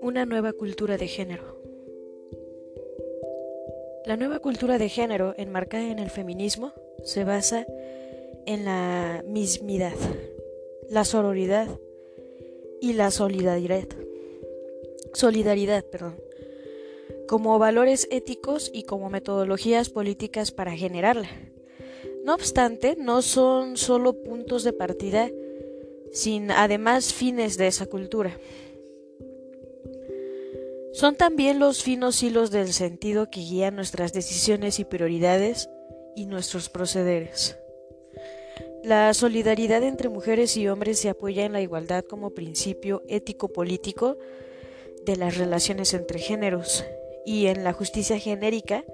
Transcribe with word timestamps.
Una 0.00 0.26
nueva 0.26 0.52
cultura 0.52 0.96
de 0.96 1.06
género. 1.06 1.44
La 4.06 4.16
nueva 4.16 4.40
cultura 4.40 4.78
de 4.78 4.88
género, 4.88 5.34
enmarcada 5.36 5.90
en 5.90 6.00
el 6.00 6.10
feminismo, 6.10 6.72
se 7.04 7.22
basa 7.24 7.66
en 8.46 8.64
la 8.64 9.22
mismidad, 9.28 9.94
la 10.88 11.04
sororidad 11.04 11.68
y 12.80 12.94
la 12.94 13.12
solidaridad. 13.12 13.86
Solidaridad, 15.12 15.84
perdón. 15.84 16.16
Como 17.28 17.58
valores 17.60 18.08
éticos 18.10 18.70
y 18.72 18.82
como 18.84 19.08
metodologías 19.08 19.90
políticas 19.90 20.50
para 20.50 20.74
generarla. 20.74 21.28
No 22.28 22.34
obstante, 22.34 22.94
no 23.00 23.22
son 23.22 23.78
solo 23.78 24.12
puntos 24.12 24.62
de 24.62 24.74
partida, 24.74 25.30
sin 26.12 26.50
además 26.50 27.14
fines 27.14 27.56
de 27.56 27.68
esa 27.68 27.86
cultura. 27.86 28.38
Son 30.92 31.16
también 31.16 31.58
los 31.58 31.82
finos 31.82 32.22
hilos 32.22 32.50
del 32.50 32.74
sentido 32.74 33.30
que 33.30 33.40
guían 33.40 33.76
nuestras 33.76 34.12
decisiones 34.12 34.78
y 34.78 34.84
prioridades 34.84 35.70
y 36.16 36.26
nuestros 36.26 36.68
procederes. 36.68 37.56
La 38.84 39.14
solidaridad 39.14 39.82
entre 39.82 40.10
mujeres 40.10 40.54
y 40.58 40.68
hombres 40.68 40.98
se 40.98 41.08
apoya 41.08 41.46
en 41.46 41.54
la 41.54 41.62
igualdad 41.62 42.04
como 42.04 42.34
principio 42.34 43.02
ético-político 43.08 44.18
de 45.06 45.16
las 45.16 45.38
relaciones 45.38 45.94
entre 45.94 46.18
géneros 46.18 46.84
y 47.24 47.46
en 47.46 47.64
la 47.64 47.72
justicia 47.72 48.18
genérica 48.18 48.84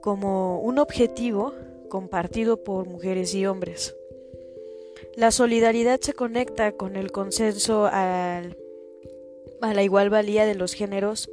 como 0.00 0.60
un 0.60 0.80
objetivo 0.80 1.54
compartido 1.88 2.62
por 2.62 2.86
mujeres 2.86 3.34
y 3.34 3.46
hombres. 3.46 3.96
La 5.16 5.30
solidaridad 5.30 6.00
se 6.00 6.12
conecta 6.12 6.72
con 6.72 6.96
el 6.96 7.12
consenso 7.12 7.86
a 7.90 8.42
la 9.60 9.82
igual 9.82 10.10
valía 10.10 10.46
de 10.46 10.54
los 10.54 10.74
géneros 10.74 11.30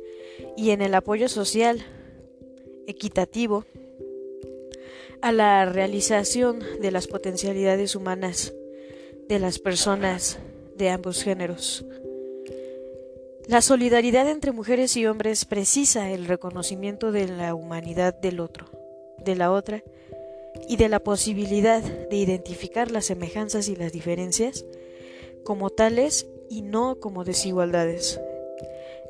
y 0.58 0.72
en 0.72 0.81
el 0.81 0.94
apoyo 0.95 1.30
social 1.30 1.86
equitativo 2.88 3.66
a 5.22 5.31
la 5.31 5.66
realización 5.66 6.59
de 6.81 6.92
las 6.92 7.08
potencialidades 7.08 7.95
humanas 7.95 8.53
de 9.28 9.39
las 9.39 9.59
personas 9.59 10.38
de 10.76 10.89
ambos 10.89 11.23
géneros. 11.23 11.86
La 13.48 13.61
solidaridad 13.61 14.28
entre 14.30 14.52
mujeres 14.52 14.98
y 14.98 15.06
hombres 15.06 15.45
precisa 15.45 16.11
el 16.11 16.26
reconocimiento 16.26 17.11
de 17.11 17.28
la 17.28 17.53
humanidad 17.53 18.14
del 18.14 18.39
otro, 18.39 18.67
de 19.23 19.36
la 19.36 19.52
otra, 19.52 19.83
y 20.67 20.78
de 20.78 20.89
la 20.89 21.00
posibilidad 21.00 21.81
de 21.81 22.16
identificar 22.16 22.92
las 22.92 23.06
semejanzas 23.06 23.67
y 23.67 23.75
las 23.75 23.92
diferencias 23.92 24.66
como 25.44 25.70
tales 25.70 26.28
y 26.50 26.61
no 26.61 27.00
como 27.00 27.23
desigualdades. 27.23 28.20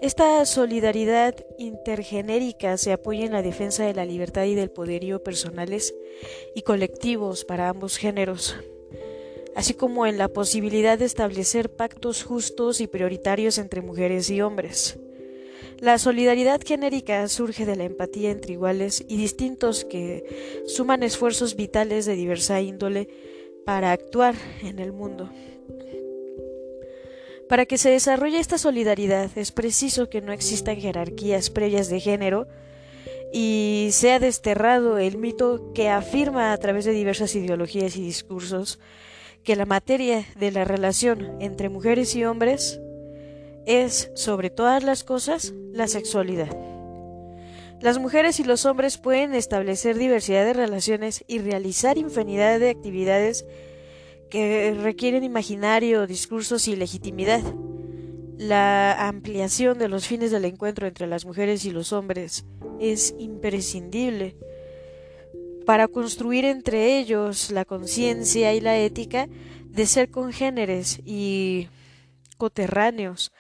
Esta 0.02 0.46
solidaridad 0.46 1.36
intergenérica 1.58 2.78
se 2.78 2.92
apoya 2.92 3.26
en 3.26 3.32
la 3.32 3.42
defensa 3.42 3.86
de 3.86 3.94
la 3.94 4.06
libertad 4.06 4.44
y 4.44 4.54
del 4.54 4.70
poderío 4.70 5.24
personales 5.24 5.96
y 6.54 6.64
colectivos 6.64 7.46
para 7.46 7.70
ambos 7.70 7.98
géneros, 7.98 8.58
así 9.56 9.74
como 9.74 10.06
en 10.06 10.18
la 10.18 10.28
posibilidad 10.28 11.00
de 11.00 11.06
establecer 11.06 11.74
pactos 11.74 12.24
justos 12.24 12.82
y 12.82 12.88
prioritarios 12.88 13.58
entre 13.58 13.82
mujeres 13.82 14.30
y 14.30 14.42
hombres. 14.42 15.00
La 15.80 15.98
solidaridad 15.98 16.62
genérica 16.66 17.28
surge 17.28 17.66
de 17.66 17.76
la 17.76 17.84
empatía 17.84 18.32
entre 18.32 18.54
iguales 18.54 19.04
y 19.08 19.18
distintos 19.18 19.84
que 19.84 20.64
suman 20.68 21.04
esfuerzos 21.04 21.56
vitales 21.56 22.06
de 22.06 22.16
diversa 22.16 22.62
índole 22.62 23.10
para 23.66 23.92
actuar 23.92 24.36
en 24.64 24.80
el 24.80 24.94
mundo. 24.94 25.30
Para 27.50 27.66
que 27.66 27.78
se 27.78 27.90
desarrolle 27.90 28.40
esta 28.40 28.58
solidaridad 28.58 29.30
es 29.38 29.52
preciso 29.52 30.10
que 30.10 30.22
no 30.22 30.32
existan 30.32 30.78
jerarquías 30.78 31.50
previas 31.50 31.90
de 31.90 32.00
género 32.00 32.48
y 33.34 33.90
sea 33.92 34.20
desterrado 34.20 34.98
el 34.98 35.18
mito 35.18 35.74
que 35.74 35.90
afirma 35.90 36.54
a 36.54 36.58
través 36.58 36.86
de 36.86 36.92
diversas 36.92 37.36
ideologías 37.36 37.98
y 37.98 38.02
discursos 38.02 38.80
que 39.44 39.56
la 39.56 39.66
materia 39.66 40.26
de 40.40 40.52
la 40.52 40.64
relación 40.64 41.38
entre 41.40 41.70
mujeres 41.70 42.16
y 42.16 42.24
hombres 42.24 42.80
es, 43.66 44.12
sobre 44.16 44.50
todas 44.50 44.84
las 44.84 45.04
cosas, 45.04 45.54
la 45.72 45.88
sexualidad. 45.88 46.56
Las 47.82 48.00
mujeres 48.00 48.40
y 48.40 48.44
los 48.44 48.66
hombres 48.66 48.98
pueden 48.98 49.34
establecer 49.34 49.98
diversidad 49.98 50.46
de 50.46 50.54
relaciones 50.54 51.24
y 51.28 51.40
realizar 51.40 51.98
infinidad 51.98 52.60
de 52.60 52.70
actividades 52.70 53.46
que 54.30 54.76
requieren 54.82 55.24
imaginario, 55.24 56.08
discursos 56.08 56.68
y 56.68 56.76
legitimidad. 56.76 57.42
La 58.38 59.08
ampliación 59.08 59.78
de 59.78 59.88
los 59.88 60.08
fines 60.08 60.32
del 60.32 60.46
encuentro 60.46 60.88
entre 60.88 61.08
las 61.08 61.26
mujeres 61.26 61.64
y 61.66 61.72
los 61.72 61.94
hombres 61.94 62.46
es 62.80 63.14
imprescindible 63.20 64.36
para 65.66 65.88
construir 65.88 66.46
entre 66.46 67.00
ellos 67.00 67.52
la 67.52 67.66
conciencia 67.66 68.54
y 68.54 68.62
la 68.62 68.78
ética 68.78 69.28
de 69.70 69.86
ser 69.86 70.10
congéneres 70.10 71.02
y 71.06 71.68
coterráneos, 72.38 73.32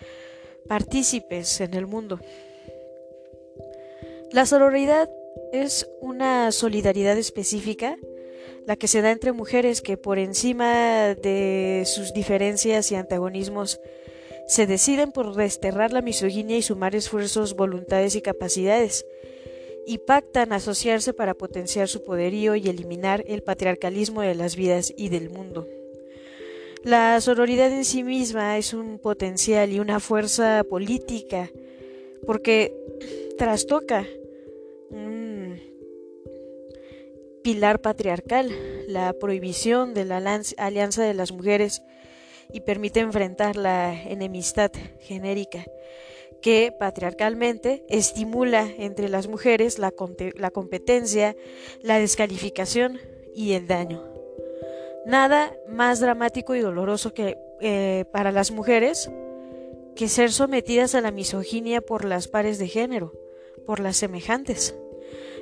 partícipes 0.68 1.62
en 1.62 1.74
el 1.74 1.88
mundo. 1.88 2.20
La 4.32 4.46
sororidad 4.46 5.10
es 5.54 5.90
una 6.02 6.52
solidaridad 6.52 7.18
específica 7.18 7.98
la 8.66 8.76
que 8.76 8.88
se 8.88 9.02
da 9.02 9.12
entre 9.12 9.32
mujeres 9.32 9.82
que 9.82 9.98
por 9.98 10.18
encima 10.18 11.16
de 11.16 11.84
sus 11.86 12.14
diferencias 12.14 12.92
y 12.92 12.96
antagonismos 12.96 13.80
se 14.48 14.68
deciden 14.68 15.12
por 15.12 15.36
desterrar 15.36 15.94
la 15.94 16.02
misoginia 16.02 16.58
y 16.58 16.62
sumar 16.62 16.96
esfuerzos, 16.96 17.56
voluntades 17.56 18.16
y 18.16 18.22
capacidades, 18.22 19.06
y 19.88 20.00
pactan 20.00 20.52
asociarse 20.54 21.14
para 21.14 21.36
potenciar 21.36 21.88
su 21.88 22.04
poderío 22.04 22.56
y 22.56 22.68
eliminar 22.68 23.24
el 23.28 23.44
patriarcalismo 23.44 24.22
de 24.22 24.36
las 24.36 24.56
vidas 24.56 24.94
y 24.98 25.10
del 25.10 25.30
mundo. 25.30 25.68
La 26.86 27.20
sororidad 27.20 27.72
en 27.72 27.84
sí 27.84 28.04
misma 28.04 28.60
es 28.60 28.72
un 28.72 29.00
potencial 29.00 29.74
y 29.74 29.80
una 29.80 30.00
fuerza 30.00 30.64
política, 30.70 31.50
porque 32.28 32.76
trastoca 33.40 34.06
pilar 37.42 37.82
patriarcal, 37.82 38.52
la 38.88 39.14
prohibición 39.14 39.96
de 39.96 40.06
la 40.06 40.18
alianza 40.58 41.04
de 41.04 41.14
las 41.16 41.32
mujeres 41.32 41.82
y 42.54 42.62
permite 42.62 43.00
enfrentar 43.00 43.56
la 43.56 44.00
enemistad 44.04 44.72
genérica 45.00 45.66
que 46.40 46.72
patriarcalmente 46.80 47.84
estimula 47.90 48.68
entre 48.78 49.10
las 49.10 49.28
mujeres 49.28 49.80
la, 49.80 49.92
competencia, 49.92 51.36
la 51.82 51.98
descalificación 51.98 53.00
y 53.34 53.54
el 53.54 53.66
daño. 53.66 54.15
Nada 55.06 55.56
más 55.68 56.00
dramático 56.00 56.56
y 56.56 56.60
doloroso 56.60 57.14
que 57.14 57.38
eh, 57.62 58.06
para 58.12 58.32
las 58.32 58.52
mujeres 58.52 59.10
que 59.96 60.10
ser 60.10 60.32
sometidas 60.32 60.96
a 60.96 61.02
la 61.02 61.12
misoginia 61.12 61.80
por 61.82 62.06
las 62.06 62.28
pares 62.28 62.58
de 62.60 62.68
género, 62.68 63.14
por 63.66 63.80
las 63.80 63.98
semejantes. 63.98 64.76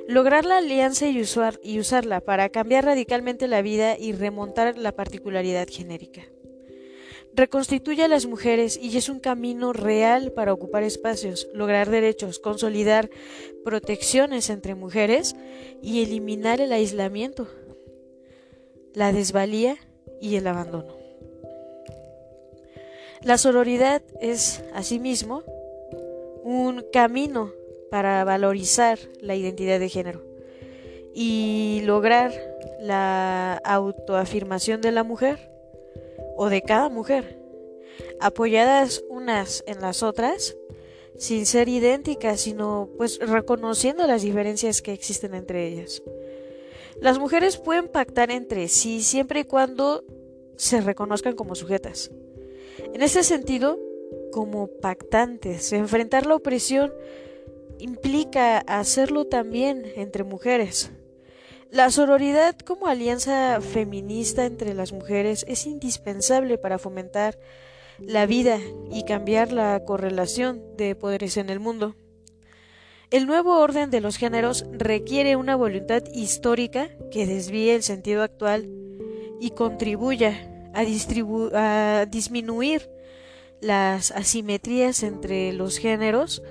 Lograr 0.06 0.44
la 0.44 0.58
alianza 0.58 1.06
y, 1.06 1.22
y 1.62 1.80
usarla 1.80 2.20
para 2.20 2.50
cambiar 2.50 2.84
radicalmente 2.84 3.48
la 3.48 3.62
vida 3.62 3.98
y 3.98 4.12
remontar 4.12 4.76
la 4.76 4.92
particularidad 4.92 5.66
genérica. 5.68 6.22
Reconstituye 7.32 8.04
a 8.04 8.08
las 8.08 8.26
mujeres 8.26 8.78
y 8.80 8.96
es 8.96 9.08
un 9.08 9.18
camino 9.18 9.72
real 9.72 10.30
para 10.32 10.52
ocupar 10.52 10.84
espacios, 10.84 11.48
lograr 11.52 11.90
derechos, 11.90 12.38
consolidar 12.38 13.10
protecciones 13.64 14.50
entre 14.50 14.76
mujeres 14.76 15.34
y 15.82 16.04
eliminar 16.04 16.60
el 16.60 16.72
aislamiento, 16.72 17.48
la 18.94 19.12
desvalía 19.12 19.76
y 20.20 20.36
el 20.36 20.46
abandono. 20.46 20.96
La 23.22 23.38
sororidad 23.38 24.02
es, 24.20 24.62
asimismo, 24.74 25.42
un 26.42 26.84
camino 26.92 27.52
para 27.90 28.22
valorizar 28.24 28.98
la 29.20 29.34
identidad 29.34 29.80
de 29.80 29.88
género 29.88 30.22
y 31.14 31.80
lograr 31.84 32.32
la 32.80 33.54
autoafirmación 33.64 34.80
de 34.80 34.92
la 34.92 35.04
mujer 35.04 35.50
o 36.36 36.48
de 36.48 36.62
cada 36.62 36.88
mujer, 36.88 37.38
apoyadas 38.20 39.02
unas 39.08 39.64
en 39.66 39.80
las 39.80 40.02
otras, 40.02 40.56
sin 41.16 41.46
ser 41.46 41.68
idénticas, 41.68 42.40
sino 42.40 42.88
pues 42.96 43.18
reconociendo 43.20 44.06
las 44.06 44.22
diferencias 44.22 44.82
que 44.82 44.92
existen 44.92 45.34
entre 45.34 45.66
ellas. 45.66 46.02
Las 47.00 47.18
mujeres 47.18 47.56
pueden 47.56 47.88
pactar 47.88 48.30
entre 48.30 48.68
sí 48.68 49.02
siempre 49.02 49.40
y 49.40 49.44
cuando 49.44 50.04
se 50.56 50.80
reconozcan 50.80 51.34
como 51.34 51.54
sujetas. 51.54 52.10
En 52.92 53.02
este 53.02 53.22
sentido, 53.22 53.78
como 54.32 54.68
pactantes, 54.68 55.72
enfrentar 55.72 56.26
la 56.26 56.36
opresión 56.36 56.92
implica 57.78 58.58
hacerlo 58.58 59.26
también 59.26 59.84
entre 59.96 60.24
mujeres. 60.24 60.90
La 61.70 61.90
sororidad 61.90 62.56
como 62.58 62.86
alianza 62.86 63.60
feminista 63.60 64.46
entre 64.46 64.74
las 64.74 64.92
mujeres 64.92 65.44
es 65.48 65.66
indispensable 65.66 66.56
para 66.56 66.78
fomentar 66.78 67.38
la 67.98 68.26
vida 68.26 68.60
y 68.90 69.04
cambiar 69.04 69.52
la 69.52 69.84
correlación 69.84 70.76
de 70.76 70.94
poderes 70.94 71.36
en 71.36 71.50
el 71.50 71.60
mundo. 71.60 71.96
El 73.14 73.28
nuevo 73.28 73.60
orden 73.60 73.92
de 73.92 74.00
los 74.00 74.16
géneros 74.16 74.66
requiere 74.72 75.36
una 75.36 75.54
voluntad 75.54 76.02
histórica 76.12 76.88
que 77.12 77.26
desvíe 77.26 77.72
el 77.72 77.84
sentido 77.84 78.24
actual 78.24 78.68
y 79.40 79.50
contribuya 79.50 80.72
a, 80.74 80.84
disminuir 82.06 82.90
las 83.60 84.10
asimetrías 84.10 85.04
entre 85.04 85.52
los 85.52 85.78
géneros 85.78 86.42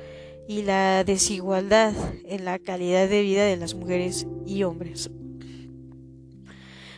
y 0.48 0.62
la 0.62 1.04
desigualdad 1.04 1.92
en 2.24 2.46
la 2.46 2.58
calidad 2.60 3.10
de 3.10 3.24
vida 3.24 3.44
de 3.44 3.58
las 3.58 3.74
mujeres 3.74 4.26
y 4.46 4.64
hombres. 4.64 5.12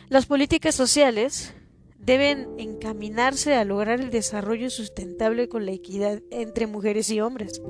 Las 0.08 0.26
políticas 0.26 0.76
sociales 0.76 1.54
deben 1.98 2.50
encaminarse 2.58 3.56
a 3.56 3.64
lograr 3.64 4.00
el 4.00 4.10
desarrollo 4.10 4.70
sustentable 4.70 5.48
con 5.48 5.66
la 5.66 5.72
equidad 5.72 6.22
entre 6.30 6.68
mujeres 6.68 7.10
y 7.10 7.20
hombres. 7.20 7.60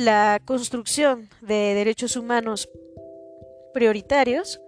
La 0.00 0.40
construcción 0.46 1.28
de 1.42 1.74
derechos 1.74 2.16
humanos 2.16 2.70
prioritarios 3.74 4.58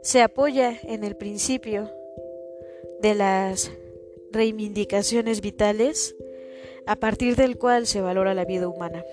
se 0.00 0.22
apoya 0.22 0.80
en 0.84 1.04
el 1.04 1.14
principio 1.14 1.90
de 3.02 3.14
las 3.14 3.70
reivindicaciones 4.30 5.42
vitales 5.42 6.16
a 6.86 6.96
partir 6.96 7.36
del 7.36 7.58
cual 7.58 7.86
se 7.86 8.00
valora 8.00 8.32
la 8.32 8.46
vida 8.46 8.66
humana. 8.66 9.04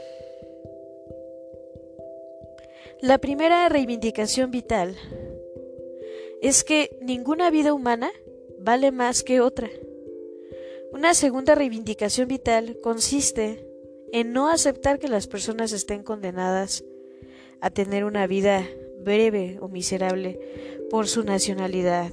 La 3.02 3.18
primera 3.18 3.68
reivindicación 3.68 4.52
vital 4.52 4.96
es 6.42 6.64
que 6.64 6.98
ninguna 7.02 7.52
vida 7.52 7.74
humana 7.74 8.10
vale 8.60 8.94
más 8.94 9.24
que 9.24 9.42
otra. 9.42 9.70
Una 10.94 11.14
segunda 11.14 11.54
reivindicación 11.54 12.30
vital 12.30 12.78
consiste 12.82 13.69
en 14.12 14.34
no 14.34 14.50
aceptar 14.50 15.00
que 15.00 15.08
las 15.08 15.28
personas 15.28 15.72
estén 15.72 16.04
condenadas 16.04 16.84
a 17.62 17.70
tener 17.70 18.04
una 18.04 18.28
vida 18.28 18.68
breve 19.04 19.58
o 19.62 19.68
miserable 19.68 20.40
por 20.90 21.08
su 21.08 21.24
nacionalidad, 21.24 22.12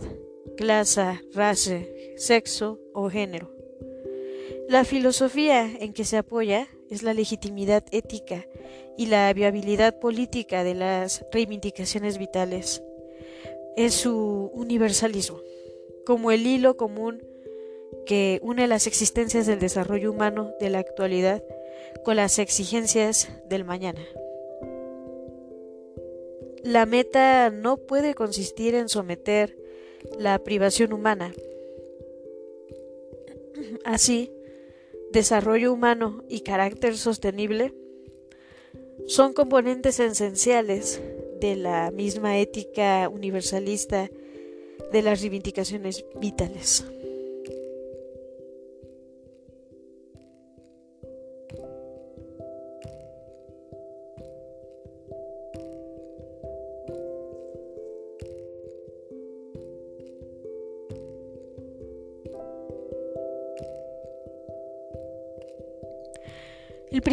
clase, 0.56 1.20
raza, 1.32 1.80
sexo 2.16 2.80
o 2.92 3.10
género. 3.10 3.50
La 4.68 4.84
filosofía 4.84 5.70
en 5.80 5.92
que 5.92 6.04
se 6.04 6.16
apoya 6.16 6.66
es 6.90 7.02
la 7.02 7.14
legitimidad 7.14 7.84
ética 7.92 8.46
y 8.96 9.06
la 9.06 9.32
viabilidad 9.32 9.98
política 9.98 10.64
de 10.64 10.74
las 10.74 11.24
reivindicaciones 11.32 12.18
vitales. 12.18 12.82
Es 13.76 13.94
su 13.94 14.50
universalismo, 14.54 15.40
como 16.04 16.30
el 16.30 16.46
hilo 16.46 16.76
común 16.76 17.22
que 18.06 18.40
une 18.42 18.66
las 18.66 18.86
existencias 18.86 19.46
del 19.46 19.58
desarrollo 19.58 20.10
humano 20.10 20.52
de 20.60 20.70
la 20.70 20.78
actualidad 20.78 21.42
con 22.04 22.16
las 22.16 22.38
exigencias 22.38 23.28
del 23.48 23.64
mañana. 23.64 24.04
La 26.62 26.86
meta 26.86 27.50
no 27.50 27.76
puede 27.76 28.14
consistir 28.14 28.74
en 28.74 28.88
someter 28.88 29.56
la 30.18 30.38
privación 30.40 30.92
humana. 30.92 31.32
Así, 33.84 34.32
desarrollo 35.12 35.72
humano 35.72 36.24
y 36.28 36.40
carácter 36.40 36.96
sostenible 36.96 37.72
son 39.06 39.32
componentes 39.32 40.00
esenciales 40.00 41.00
de 41.40 41.56
la 41.56 41.90
misma 41.90 42.38
ética 42.38 43.08
universalista 43.08 44.10
de 44.92 45.02
las 45.02 45.20
reivindicaciones 45.20 46.04
vitales. 46.20 46.84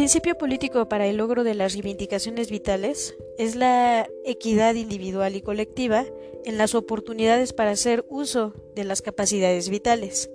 Principio 0.04 0.36
político 0.36 0.86
para 0.86 1.06
el 1.06 1.16
logro 1.16 1.44
de 1.44 1.54
las 1.54 1.72
reivindicaciones 1.72 2.50
vitales 2.50 3.16
es 3.38 3.56
la 3.56 4.06
equidad 4.26 4.74
individual 4.74 5.34
y 5.34 5.40
colectiva 5.40 6.04
en 6.44 6.58
las 6.58 6.74
oportunidades 6.74 7.54
para 7.54 7.70
hacer 7.70 8.04
uso 8.10 8.52
de 8.76 8.84
las 8.84 9.00
capacidades 9.00 9.70
vitales. 9.70 10.28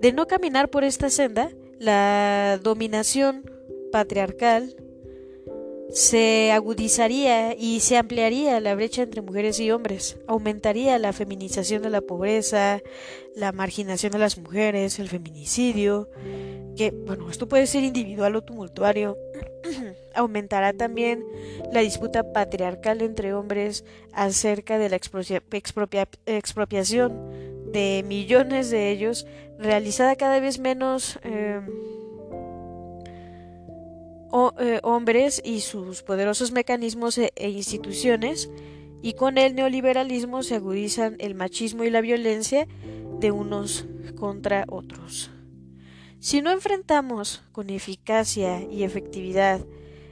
De 0.00 0.14
no 0.14 0.26
caminar 0.26 0.70
por 0.70 0.84
esta 0.84 1.10
senda, 1.10 1.52
la 1.78 2.58
dominación 2.62 3.42
patriarcal 3.92 4.74
se 5.90 6.50
agudizaría 6.52 7.54
y 7.54 7.80
se 7.80 7.98
ampliaría 7.98 8.58
la 8.58 8.74
brecha 8.74 9.02
entre 9.02 9.20
mujeres 9.20 9.60
y 9.60 9.70
hombres, 9.70 10.16
aumentaría 10.26 10.98
la 10.98 11.12
feminización 11.12 11.82
de 11.82 11.90
la 11.90 12.00
pobreza, 12.00 12.82
la 13.34 13.52
marginación 13.52 14.12
de 14.12 14.18
las 14.18 14.38
mujeres, 14.38 14.98
el 14.98 15.10
feminicidio, 15.10 16.08
que, 16.78 16.92
bueno, 16.92 17.28
esto 17.28 17.48
puede 17.48 17.66
ser 17.66 17.82
individual 17.82 18.36
o 18.36 18.42
tumultuario, 18.42 19.18
aumentará 20.14 20.72
también 20.72 21.24
la 21.72 21.80
disputa 21.80 22.32
patriarcal 22.32 23.02
entre 23.02 23.34
hombres 23.34 23.84
acerca 24.12 24.78
de 24.78 24.88
la 24.88 24.96
expropiación 24.96 27.12
de 27.72 28.04
millones 28.06 28.70
de 28.70 28.90
ellos, 28.90 29.26
realizada 29.58 30.14
cada 30.14 30.38
vez 30.38 30.60
menos 30.60 31.18
em, 31.24 31.66
eh, 34.60 34.80
hombres 34.84 35.42
y 35.44 35.60
sus 35.60 36.04
poderosos 36.04 36.52
mecanismos 36.52 37.18
e, 37.18 37.32
e 37.34 37.50
instituciones, 37.50 38.48
y 39.02 39.14
con 39.14 39.36
el 39.36 39.56
neoliberalismo 39.56 40.44
se 40.44 40.54
agudizan 40.54 41.16
el 41.18 41.34
machismo 41.34 41.82
y 41.82 41.90
la 41.90 42.00
violencia 42.00 42.68
de 43.18 43.32
unos 43.32 43.84
contra 44.16 44.64
otros. 44.68 45.32
Si 46.20 46.42
no 46.42 46.50
enfrentamos 46.50 47.44
con 47.52 47.70
eficacia 47.70 48.60
y 48.62 48.82
efectividad 48.82 49.60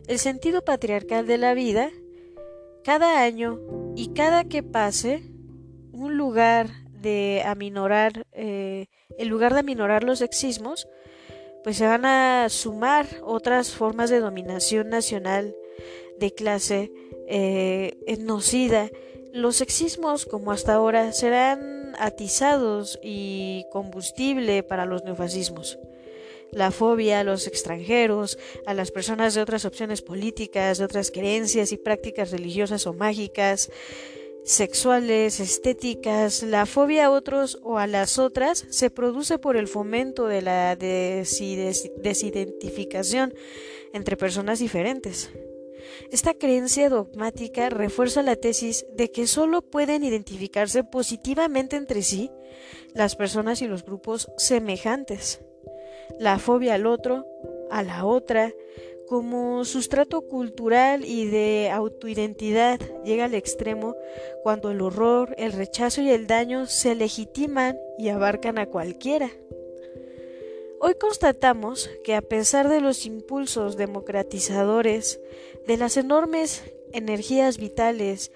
el 0.06 0.20
sentido 0.20 0.62
patriarcal 0.62 1.26
de 1.26 1.36
la 1.36 1.52
vida, 1.52 1.90
cada 2.84 3.22
año 3.22 3.60
y 3.96 4.12
cada 4.14 4.44
que 4.44 4.62
pase, 4.62 5.24
un 5.92 6.16
lugar 6.16 6.68
de 6.92 7.42
aminorar, 7.44 8.24
eh, 8.30 8.86
el 9.18 9.26
lugar 9.26 9.52
de 9.54 9.60
aminorar 9.60 10.04
los 10.04 10.20
sexismos, 10.20 10.86
pues 11.64 11.76
se 11.76 11.86
van 11.86 12.04
a 12.04 12.48
sumar 12.50 13.08
otras 13.24 13.72
formas 13.72 14.08
de 14.08 14.20
dominación 14.20 14.88
nacional, 14.88 15.56
de 16.20 16.32
clase, 16.32 16.92
eh, 17.26 17.98
etnocida. 18.06 18.90
Los 19.32 19.56
sexismos, 19.56 20.24
como 20.24 20.52
hasta 20.52 20.74
ahora, 20.74 21.10
serán 21.10 21.96
atizados 21.98 23.00
y 23.02 23.64
combustible 23.72 24.62
para 24.62 24.86
los 24.86 25.02
neofascismos 25.02 25.80
la 26.52 26.70
fobia 26.70 27.20
a 27.20 27.24
los 27.24 27.46
extranjeros, 27.46 28.38
a 28.66 28.74
las 28.74 28.90
personas 28.90 29.34
de 29.34 29.40
otras 29.42 29.64
opciones 29.64 30.02
políticas, 30.02 30.76
de 30.78 30.84
otras 30.84 31.10
creencias 31.10 31.72
y 31.72 31.76
prácticas 31.76 32.30
religiosas 32.30 32.86
o 32.86 32.92
mágicas, 32.92 33.72
sexuales, 34.44 35.40
estéticas, 35.40 36.44
la 36.44 36.66
fobia 36.66 37.06
a 37.06 37.10
otros 37.10 37.58
o 37.62 37.78
a 37.78 37.88
las 37.88 38.18
otras 38.18 38.64
se 38.70 38.90
produce 38.90 39.38
por 39.38 39.56
el 39.56 39.66
fomento 39.66 40.28
de 40.28 40.40
la 40.40 40.76
desidentificación 40.76 43.34
entre 43.92 44.16
personas 44.16 44.60
diferentes. 44.60 45.30
Esta 46.12 46.34
creencia 46.34 46.88
dogmática 46.88 47.70
refuerza 47.70 48.22
la 48.22 48.36
tesis 48.36 48.86
de 48.94 49.10
que 49.10 49.26
solo 49.26 49.62
pueden 49.62 50.04
identificarse 50.04 50.84
positivamente 50.84 51.74
entre 51.76 52.02
sí 52.02 52.30
las 52.94 53.16
personas 53.16 53.62
y 53.62 53.66
los 53.66 53.84
grupos 53.84 54.30
semejantes 54.36 55.40
la 56.18 56.38
fobia 56.38 56.74
al 56.74 56.86
otro, 56.86 57.26
a 57.70 57.82
la 57.82 58.04
otra, 58.04 58.52
como 59.06 59.64
sustrato 59.64 60.22
cultural 60.22 61.04
y 61.04 61.26
de 61.26 61.70
autoidentidad 61.72 62.80
llega 63.04 63.24
al 63.24 63.34
extremo 63.34 63.94
cuando 64.42 64.70
el 64.70 64.80
horror, 64.80 65.34
el 65.38 65.52
rechazo 65.52 66.00
y 66.02 66.10
el 66.10 66.26
daño 66.26 66.66
se 66.66 66.94
legitiman 66.94 67.78
y 67.98 68.08
abarcan 68.08 68.58
a 68.58 68.66
cualquiera. 68.66 69.30
Hoy 70.80 70.94
constatamos 71.00 71.88
que 72.04 72.14
a 72.14 72.22
pesar 72.22 72.68
de 72.68 72.80
los 72.80 73.06
impulsos 73.06 73.76
democratizadores, 73.76 75.20
de 75.66 75.76
las 75.76 75.96
enormes 75.96 76.62
energías 76.92 77.58
vitales 77.58 78.30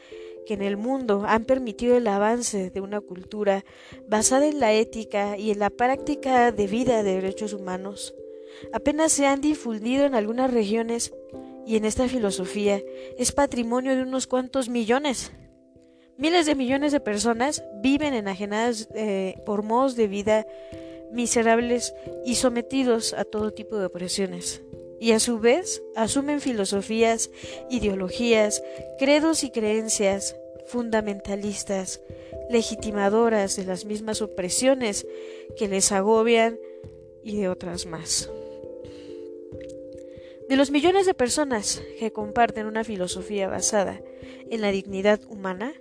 que 0.47 0.55
en 0.55 0.63
el 0.63 0.77
mundo 0.77 1.25
han 1.27 1.45
permitido 1.45 1.97
el 1.97 2.07
avance 2.07 2.71
de 2.71 2.81
una 2.81 3.01
cultura 3.01 3.65
basada 4.09 4.47
en 4.47 4.61
la 4.61 4.73
ética 4.73 5.37
y 5.37 5.51
en 5.51 5.59
la 5.59 5.71
práctica 5.71 6.53
de 6.53 6.67
vida 6.67 7.03
de 7.03 7.15
derechos 7.15 7.53
humanos, 7.53 8.15
apenas 8.73 9.13
se 9.13 9.27
han 9.27 9.41
difundido 9.41 10.05
en 10.05 10.15
algunas 10.15 10.53
regiones 10.53 11.13
y 11.67 11.77
en 11.77 11.85
esta 11.85 12.09
filosofía 12.09 12.83
es 13.19 13.33
patrimonio 13.33 13.95
de 13.95 14.03
unos 14.03 14.27
cuantos 14.27 14.69
millones. 14.69 15.33
Miles 16.17 16.47
de 16.47 16.55
millones 16.55 16.93
de 16.93 17.01
personas 17.01 17.65
viven 17.83 18.13
enajenadas 18.13 18.89
eh, 18.95 19.37
por 19.47 19.63
modos 19.63 19.97
de 19.97 20.07
vida 20.07 20.47
miserables 21.13 21.95
y 22.25 22.35
sometidos 22.35 23.15
a 23.15 23.25
todo 23.25 23.53
tipo 23.53 23.79
de 23.79 23.87
opresiones. 23.87 24.63
Y 25.01 25.13
a 25.13 25.19
su 25.19 25.41
vez 25.41 25.83
asumen 25.97 26.41
filosofías, 26.41 27.31
ideologías, 27.71 28.63
credos 28.99 29.43
y 29.43 29.51
creencias 29.51 30.37
fundamentalistas, 30.67 32.01
legitimadoras 32.49 33.57
de 33.57 33.65
las 33.65 33.85
mismas 33.85 34.23
opresiones 34.23 35.07
que 35.57 35.69
les 35.69 35.91
agobian 35.91 36.59
y 37.25 37.37
de 37.39 37.49
otras 37.49 37.87
más. 37.87 38.31
De 40.49 40.57
los 40.57 40.71
millones 40.71 41.07
de 41.07 41.15
personas 41.15 41.83
que 41.99 42.13
comparten 42.13 42.67
una 42.67 42.85
filosofía 42.85 43.49
basada 43.49 44.03
en 44.51 44.61
la 44.61 44.71
dignidad 44.71 45.21
humana, 45.29 45.75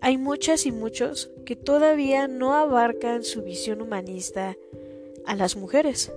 hay 0.00 0.18
muchas 0.18 0.66
y 0.66 0.72
muchos 0.72 1.30
que 1.46 1.54
todavía 1.54 2.26
no 2.26 2.54
abarcan 2.54 3.22
su 3.22 3.42
visión 3.42 3.80
humanista 3.80 4.56
a 5.24 5.36
las 5.36 5.54
mujeres. 5.54 6.12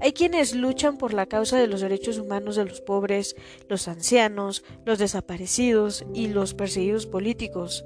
Hay 0.00 0.12
quienes 0.12 0.54
luchan 0.54 0.98
por 0.98 1.12
la 1.14 1.26
causa 1.26 1.58
de 1.58 1.66
los 1.66 1.80
derechos 1.80 2.18
humanos 2.18 2.56
de 2.56 2.64
los 2.64 2.80
pobres, 2.80 3.36
los 3.68 3.88
ancianos, 3.88 4.64
los 4.84 4.98
desaparecidos 4.98 6.04
y 6.14 6.28
los 6.28 6.54
perseguidos 6.54 7.06
políticos, 7.06 7.84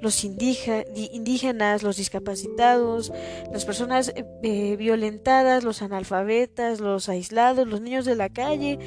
los 0.00 0.22
indígenas, 0.24 1.82
los 1.82 1.96
discapacitados, 1.96 3.12
las 3.52 3.64
personas 3.64 4.08
eh, 4.10 4.24
eh, 4.42 4.76
violentadas, 4.76 5.64
los 5.64 5.82
analfabetas, 5.82 6.80
los 6.80 7.08
aislados, 7.08 7.66
los 7.66 7.80
niños 7.80 8.04
de 8.04 8.16
la 8.16 8.28
calle, 8.28 8.78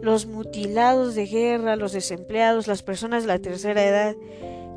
los 0.00 0.26
mutilados 0.26 1.14
de 1.14 1.26
guerra, 1.26 1.76
los 1.76 1.92
desempleados, 1.92 2.66
las 2.66 2.82
personas 2.82 3.24
de 3.24 3.28
la 3.28 3.38
tercera 3.38 3.84
edad. 3.84 4.14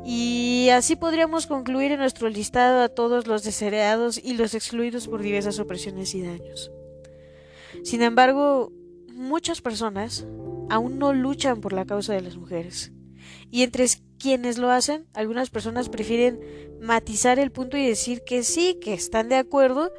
Y 0.04 0.68
así 0.72 0.96
podríamos 0.96 1.46
concluir 1.46 1.92
en 1.92 2.00
nuestro 2.00 2.28
listado 2.28 2.82
a 2.82 2.88
todos 2.88 3.26
los 3.26 3.42
desheredados 3.42 4.18
y 4.22 4.34
los 4.34 4.54
excluidos 4.54 5.08
por 5.08 5.22
diversas 5.22 5.58
opresiones 5.58 6.14
y 6.14 6.22
daños. 6.22 6.70
Sin 7.82 8.02
embargo, 8.02 8.72
muchas 9.12 9.60
personas 9.60 10.26
aún 10.70 10.98
no 10.98 11.12
luchan 11.12 11.60
por 11.60 11.72
la 11.72 11.86
causa 11.86 12.14
de 12.14 12.20
las 12.20 12.36
mujeres. 12.36 12.92
Y 13.50 13.62
entre 13.62 13.86
quienes 14.18 14.58
lo 14.58 14.70
hacen, 14.70 15.06
algunas 15.14 15.50
personas 15.50 15.88
prefieren 15.88 16.40
matizar 16.80 17.38
el 17.38 17.50
punto 17.50 17.76
y 17.76 17.86
decir 17.86 18.22
que 18.24 18.42
sí, 18.42 18.78
que 18.80 18.94
están 18.94 19.28
de 19.28 19.36
acuerdo, 19.36 19.92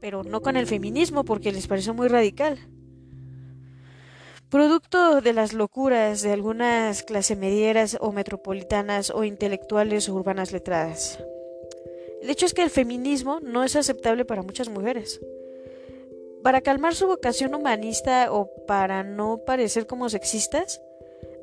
pero 0.00 0.24
no 0.24 0.42
con 0.42 0.56
el 0.56 0.66
feminismo 0.66 1.24
porque 1.24 1.52
les 1.52 1.66
parece 1.66 1.92
muy 1.92 2.08
radical. 2.08 2.58
Producto 4.48 5.20
de 5.20 5.32
las 5.32 5.52
locuras 5.52 6.22
de 6.22 6.32
algunas 6.32 7.02
clase 7.02 7.34
medieras 7.34 7.96
o 8.00 8.12
metropolitanas 8.12 9.10
o 9.10 9.24
intelectuales 9.24 10.08
o 10.08 10.14
urbanas 10.14 10.52
letradas. 10.52 11.18
El 12.22 12.30
hecho 12.30 12.46
es 12.46 12.54
que 12.54 12.62
el 12.62 12.70
feminismo 12.70 13.40
no 13.40 13.64
es 13.64 13.74
aceptable 13.74 14.24
para 14.24 14.42
muchas 14.42 14.68
mujeres. 14.68 15.20
Para 16.46 16.60
calmar 16.60 16.94
su 16.94 17.08
vocación 17.08 17.56
humanista 17.56 18.32
o 18.32 18.48
para 18.68 19.02
no 19.02 19.38
parecer 19.44 19.88
como 19.88 20.08
sexistas, 20.08 20.80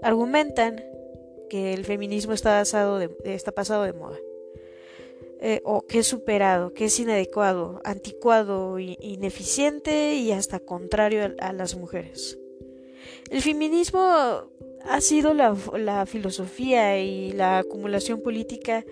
argumentan 0.02 0.82
que 1.50 1.74
el 1.74 1.84
feminismo 1.84 2.32
está, 2.32 2.52
basado 2.52 3.02
está 3.26 3.52
pasado 3.52 3.84
de 3.84 3.92
moda. 3.92 4.18
Eh, 5.42 5.60
o 5.66 5.82
que 5.82 6.00
es 6.00 6.08
superado, 6.08 6.74
que 6.74 6.86
es 6.86 6.98
inadecuado, 7.02 7.82
anticuado, 7.84 8.80
ineficiente 8.80 10.16
y 10.16 10.32
hasta 10.32 10.62
contrario 10.62 11.36
a, 11.38 11.52
las 11.52 11.76
mujeres. 11.76 12.40
El 13.30 13.42
feminismo 13.42 14.00
ha 14.00 15.02
sido 15.02 15.34
la, 15.34 15.54
la, 15.80 16.06
filosofía 16.06 16.98
y 17.04 17.34
la 17.34 17.58
acumulación 17.58 18.22
política 18.22 18.86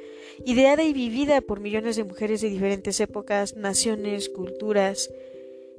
ideada 0.43 0.83
y 0.83 0.91
vivida 0.91 1.39
por 1.39 1.61
millones 1.61 1.95
de 1.95 2.03
mujeres 2.03 2.41
de 2.41 2.49
diferentes 2.49 2.99
épocas, 2.99 3.55
naciones, 3.55 4.27
culturas, 4.27 5.09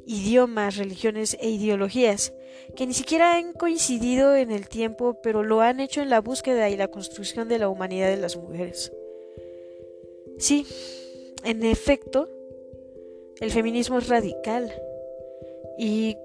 idiomas, 0.06 0.76
religiones 0.76 1.37
e 1.40 1.50
ideologías, 1.50 2.32
que 2.76 2.87
ni 2.87 2.94
siquiera 2.94 3.37
han 3.37 3.52
coincidido 3.52 4.35
en 4.35 4.50
el 4.50 4.68
tiempo, 4.68 5.21
pero 5.23 5.42
lo 5.42 5.61
han 5.61 5.80
hecho 5.80 6.00
en 6.00 6.11
la 6.11 6.21
búsqueda 6.21 6.71
y 6.71 6.76
la 6.76 6.88
construcción 6.88 7.49
de 7.49 7.59
la 7.59 7.68
humanidad 7.68 8.09
de 8.09 8.16
las 8.16 8.37
mujeres. 8.37 8.92
Sí, 10.38 10.66
en 11.44 11.64
efecto, 11.64 12.28
el 13.40 13.50
feminismo 13.50 13.99
es 13.99 14.09
radical. 14.09 14.73
¿Y 15.78 16.16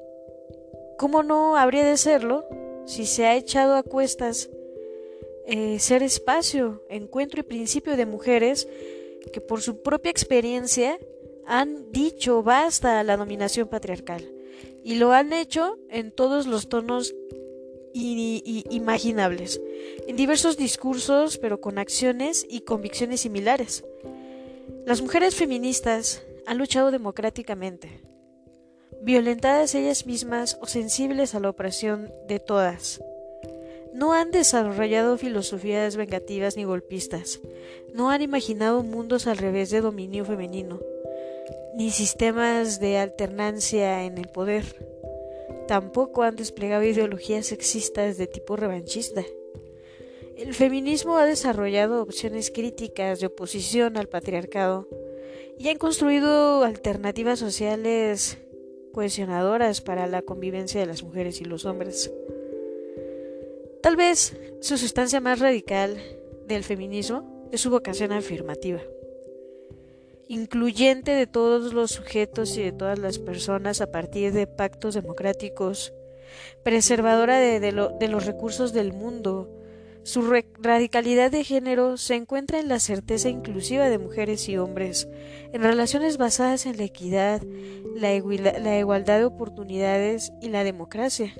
cómo 0.97 1.23
no 1.23 1.57
habría 1.57 1.85
de 1.85 1.97
serlo 1.97 2.45
si 2.85 3.05
se 3.05 3.25
ha 3.25 3.35
echado 3.35 3.75
a 3.75 3.83
cuestas 3.83 4.49
eh, 5.45 5.79
ser 5.79 6.03
espacio, 6.03 6.83
encuentro 6.89 7.39
y 7.39 7.43
principio 7.43 7.95
de 7.95 8.05
mujeres 8.05 8.67
que 9.31 9.41
por 9.41 9.61
su 9.61 9.81
propia 9.81 10.09
experiencia 10.09 10.97
han 11.47 11.91
dicho 11.91 12.43
basta 12.43 12.99
a 12.99 13.03
la 13.03 13.17
dominación 13.17 13.69
patriarcal 13.69 14.29
y 14.83 14.95
lo 14.95 15.13
han 15.13 15.33
hecho 15.33 15.79
en 15.89 16.11
todos 16.11 16.45
los 16.45 16.69
tonos 16.69 17.15
imaginables, 17.93 19.59
en 20.07 20.15
diversos 20.15 20.55
discursos, 20.57 21.37
pero 21.39 21.59
con 21.59 21.79
acciones 21.79 22.45
y 22.47 22.61
convicciones 22.61 23.21
similares. 23.21 23.83
Las 24.85 25.01
mujeres 25.01 25.35
feministas 25.35 26.21
han 26.45 26.57
luchado 26.57 26.91
democráticamente, 26.91 28.01
violentadas 29.01 29.73
ellas 29.73 30.05
mismas 30.05 30.59
o 30.61 30.67
sensibles 30.67 31.33
a 31.33 31.39
la 31.39 31.49
opresión 31.49 32.11
de 32.27 32.39
todas. 32.39 33.01
No 33.93 34.13
han 34.13 34.31
desarrollado 34.31 35.17
filosofías 35.17 35.95
vengativas 35.95 36.55
ni 36.55 36.65
golpistas, 36.65 37.39
no 37.95 38.11
han 38.11 38.21
imaginado 38.21 38.83
mundos 38.83 39.25
al 39.25 39.37
revés 39.37 39.71
de 39.71 39.81
dominio 39.81 40.23
femenino 40.23 40.79
ni 41.77 41.91
sistemas 41.91 42.79
de 42.79 42.97
alternancia 42.97 44.03
en 44.03 44.17
el 44.17 44.29
poder. 44.29 44.63
Tampoco 45.67 46.23
han 46.23 46.35
desplegado 46.35 46.83
ideologías 46.83 47.45
sexistas 47.45 48.17
de 48.17 48.25
tipo 48.25 48.55
revanchista. 48.55 49.23
El 50.35 50.55
feminismo 50.55 51.17
ha 51.17 51.27
desarrollado 51.27 52.01
opciones 52.01 52.49
críticas 52.49 53.19
de 53.19 53.27
oposición 53.27 53.95
al 53.95 54.09
patriarcado 54.09 54.87
y 55.59 55.69
han 55.69 55.77
construido 55.77 56.63
alternativas 56.63 57.37
sociales 57.37 58.39
cohesionadoras 58.91 59.81
para 59.81 60.07
la 60.07 60.23
convivencia 60.23 60.79
de 60.79 60.87
las 60.87 61.03
mujeres 61.03 61.41
y 61.41 61.45
los 61.45 61.65
hombres. 61.65 62.11
Tal 63.83 63.95
vez 63.95 64.35
su 64.61 64.79
sustancia 64.79 65.21
más 65.21 65.39
radical 65.39 66.01
del 66.47 66.63
feminismo 66.63 67.47
es 67.51 67.61
su 67.61 67.69
vocación 67.69 68.13
afirmativa 68.13 68.81
incluyente 70.27 71.11
de 71.11 71.27
todos 71.27 71.73
los 71.73 71.91
sujetos 71.91 72.57
y 72.57 72.63
de 72.63 72.71
todas 72.71 72.99
las 72.99 73.19
personas 73.19 73.81
a 73.81 73.91
partir 73.91 74.33
de 74.33 74.47
pactos 74.47 74.93
democráticos, 74.93 75.93
preservadora 76.63 77.39
de, 77.39 77.71
los 77.71 78.25
recursos 78.25 78.73
del 78.73 78.93
mundo. 78.93 79.53
Su 80.03 80.21
radicalidad 80.59 81.31
de 81.31 81.43
género 81.43 81.97
se 81.97 82.15
encuentra 82.15 82.59
en 82.59 82.69
la 82.69 82.79
certeza 82.79 83.29
inclusiva 83.29 83.89
de 83.89 83.97
mujeres 83.97 84.47
y 84.47 84.57
hombres, 84.57 85.07
en 85.51 85.61
relaciones 85.61 86.17
basadas 86.17 86.65
en 86.65 86.77
la 86.77 86.85
equidad, 86.85 87.41
la 87.95 88.15
igualdad 88.15 89.17
de 89.17 89.25
oportunidades 89.25 90.31
y 90.41 90.49
la 90.49 90.63
democracia. 90.63 91.33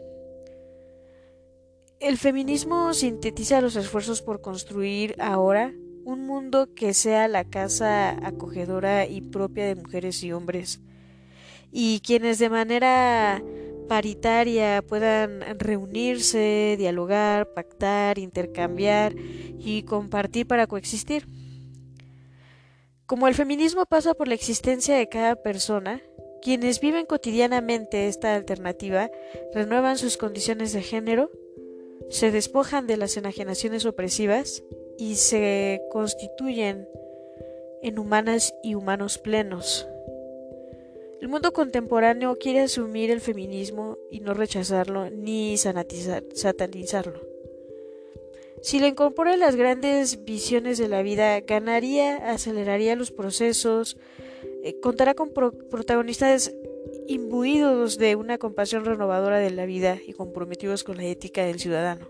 El 1.99 2.17
feminismo 2.17 2.93
sintetiza 2.93 3.61
los 3.61 3.75
esfuerzos 3.75 4.21
por 4.21 4.41
construir 4.41 5.15
ahora 5.19 5.73
un 6.07 6.25
mundo 6.25 6.73
que 6.73 6.93
sea 6.93 7.27
la 7.27 7.43
casa 7.43 8.11
acogedora 8.25 9.05
y 9.05 9.19
propia 9.19 9.65
de 9.65 9.75
mujeres 9.75 10.23
y 10.23 10.31
hombres, 10.31 10.79
y 11.69 11.99
quienes 11.99 12.39
de 12.39 12.49
manera 12.49 13.43
paritaria 13.89 14.81
puedan 14.87 15.41
reunirse, 15.59 16.75
dialogar, 16.77 17.51
pactar, 17.53 18.19
intercambiar 18.19 19.15
y 19.59 19.83
compartir 19.83 20.47
para 20.47 20.65
coexistir. 20.65 21.27
Como 23.05 23.27
el 23.27 23.35
feminismo 23.35 23.85
pasa 23.85 24.13
por 24.13 24.29
la 24.29 24.35
existencia 24.35 24.95
de 24.95 25.09
cada 25.09 25.35
persona, 25.35 26.01
quienes 26.41 26.79
viven 26.79 27.05
cotidianamente 27.05 28.07
esta 28.07 28.33
alternativa 28.33 29.11
renuevan 29.53 29.97
sus 29.97 30.15
condiciones 30.15 30.71
de 30.71 30.83
género, 30.83 31.31
se 32.09 32.31
despojan 32.31 32.87
de 32.87 32.95
las 32.95 33.17
enajenaciones 33.17 33.85
opresivas 33.85 34.63
y 34.97 35.15
se 35.15 35.81
constituyen 35.91 36.87
en 37.81 37.99
humanas 37.99 38.53
y 38.63 38.75
humanos 38.75 39.17
plenos. 39.17 39.87
El 41.21 41.29
mundo 41.29 41.51
contemporáneo 41.51 42.37
quiere 42.37 42.61
asumir 42.61 43.09
el 43.09 43.21
feminismo 43.21 43.97
y 44.11 44.19
no 44.19 44.33
rechazarlo 44.33 45.09
ni 45.09 45.57
satanizarlo. 45.57 47.21
Si 48.61 48.79
le 48.79 48.87
incorpora 48.87 49.37
las 49.37 49.55
grandes 49.55 50.25
visiones 50.25 50.77
de 50.77 50.87
la 50.87 51.01
vida, 51.01 51.39
ganaría, 51.41 52.31
aceleraría 52.31 52.95
los 52.95 53.11
procesos, 53.11 53.97
eh, 54.63 54.79
contará 54.79 55.13
con 55.13 55.31
protagonistas 55.31 56.53
imbuidos 57.07 57.97
de 57.97 58.15
una 58.15 58.37
compasión 58.37 58.85
renovadora 58.85 59.39
de 59.39 59.51
la 59.51 59.65
vida 59.65 59.99
y 60.05 60.13
comprometidos 60.13 60.83
con 60.83 60.97
la 60.97 61.05
ética 61.05 61.45
del 61.45 61.59
ciudadano. 61.59 62.07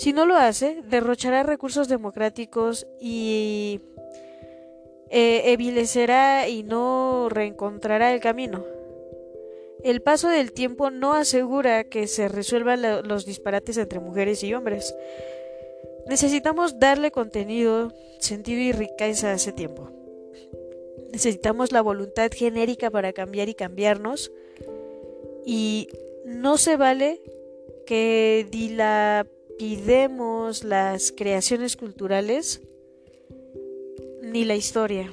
Si 0.00 0.14
no 0.14 0.24
lo 0.24 0.34
hace, 0.34 0.80
derrochará 0.88 1.42
recursos 1.42 1.86
democráticos 1.86 2.86
y 2.98 3.82
eh, 5.10 5.52
evilecerá 5.52 6.48
y 6.48 6.62
no 6.62 7.28
reencontrará 7.28 8.14
el 8.14 8.20
camino. 8.20 8.64
El 9.84 10.00
paso 10.00 10.28
del 10.30 10.52
tiempo 10.52 10.90
no 10.90 11.12
asegura 11.12 11.84
que 11.84 12.06
se 12.06 12.28
resuelvan 12.28 13.06
los 13.06 13.26
disparates 13.26 13.76
entre 13.76 14.00
mujeres 14.00 14.42
y 14.42 14.54
hombres. 14.54 14.96
Necesitamos 16.06 16.78
darle 16.78 17.10
contenido, 17.10 17.92
sentido 18.20 18.62
y 18.62 18.72
riqueza 18.72 19.28
a 19.28 19.34
ese 19.34 19.52
tiempo. 19.52 19.90
Necesitamos 21.12 21.72
la 21.72 21.82
voluntad 21.82 22.30
genérica 22.34 22.90
para 22.90 23.12
cambiar 23.12 23.50
y 23.50 23.54
cambiarnos. 23.54 24.32
Y 25.44 25.88
no 26.24 26.56
se 26.56 26.78
vale 26.78 27.20
que 27.84 28.46
dilapidemos 28.50 29.39
las 30.64 31.12
creaciones 31.12 31.76
culturales 31.76 32.62
ni 34.22 34.44
la 34.44 34.56
historia. 34.56 35.12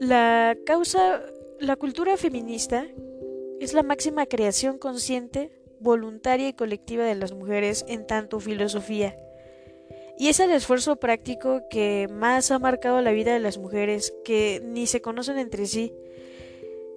La 0.00 0.56
causa, 0.66 1.22
la 1.60 1.76
cultura 1.76 2.16
feminista 2.16 2.88
es 3.60 3.72
la 3.72 3.84
máxima 3.84 4.26
creación 4.26 4.78
consciente, 4.78 5.52
voluntaria 5.78 6.48
y 6.48 6.54
colectiva 6.54 7.04
de 7.04 7.14
las 7.14 7.32
mujeres 7.32 7.84
en 7.86 8.04
tanto 8.04 8.40
filosofía. 8.40 9.16
Y 10.18 10.28
es 10.28 10.40
el 10.40 10.50
esfuerzo 10.50 10.96
práctico 10.96 11.62
que 11.70 12.08
más 12.10 12.50
ha 12.50 12.58
marcado 12.58 13.00
la 13.00 13.12
vida 13.12 13.32
de 13.32 13.38
las 13.38 13.58
mujeres, 13.58 14.12
que 14.24 14.60
ni 14.64 14.88
se 14.88 15.00
conocen 15.00 15.38
entre 15.38 15.66
sí, 15.66 15.94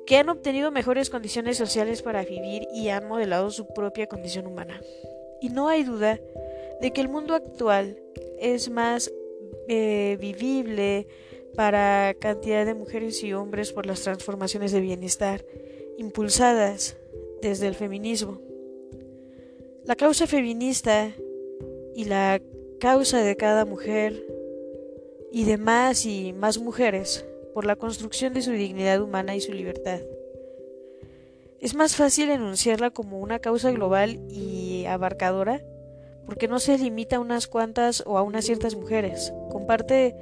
que 0.06 0.18
han 0.18 0.30
obtenido 0.30 0.72
mejores 0.72 1.10
condiciones 1.10 1.58
sociales 1.58 2.02
para 2.02 2.24
vivir 2.24 2.68
y 2.74 2.90
han 2.90 3.08
modelado 3.08 3.50
su 3.50 3.68
propia 3.68 4.08
condición 4.08 4.48
humana. 4.48 4.82
Y 5.42 5.50
no 5.50 5.68
hay 5.68 5.84
duda 5.84 6.20
de 6.82 6.92
que 6.92 7.02
el 7.02 7.10
mundo 7.10 7.34
actual 7.34 7.98
es 8.40 8.70
más 8.70 9.12
eh, 9.68 10.18
vivible, 10.20 11.08
para 11.56 12.14
cantidad 12.20 12.66
de 12.66 12.74
mujeres 12.74 13.24
y 13.24 13.34
hombres 13.34 13.72
por 13.72 13.86
las 13.86 14.02
transformaciones 14.02 14.72
de 14.72 14.82
bienestar 14.82 15.46
impulsadas 15.98 16.98
desde 17.42 17.68
el 17.68 17.76
feminismo. 17.76 18.42
La 19.86 19.96
causa 19.96 20.28
feminista 20.28 21.12
y 21.96 22.06
la 22.06 22.42
causa 22.80 23.22
de 23.22 23.38
cada 23.38 23.66
mujer 23.66 24.26
y 25.32 25.46
de 25.46 25.58
más 25.58 26.06
y 26.06 26.34
más 26.34 26.58
mujeres 26.58 27.26
por 27.56 27.66
la 27.66 27.78
construcción 27.78 28.34
de 28.34 28.42
su 28.42 28.52
dignidad 28.52 29.02
humana 29.02 29.34
y 29.34 29.40
su 29.40 29.54
libertad. 29.54 30.02
Es 31.62 31.74
más 31.74 31.96
fácil 31.96 32.30
enunciarla 32.30 32.92
como 32.92 33.18
una 33.20 33.40
causa 33.40 33.72
global 33.72 34.20
y 34.30 34.86
abarcadora 34.88 35.62
porque 36.26 36.50
no 36.50 36.60
se 36.60 36.78
limita 36.78 37.16
a 37.16 37.22
unas 37.22 37.48
cuantas 37.48 38.04
o 38.06 38.18
a 38.18 38.24
unas 38.24 38.44
ciertas 38.44 38.76
mujeres. 38.76 39.32
Comparte 39.54 40.16